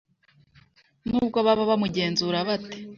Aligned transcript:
nubwo 1.09 1.37
baba 1.45 1.63
bamugenzura 1.69 2.37
bate. 2.47 2.77